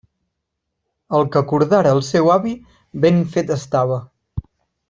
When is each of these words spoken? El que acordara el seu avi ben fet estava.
El 1.17 1.27
que 1.35 1.39
acordara 1.43 1.93
el 1.97 2.03
seu 2.09 2.31
avi 2.39 2.57
ben 3.07 3.23
fet 3.37 3.55
estava. 3.61 4.01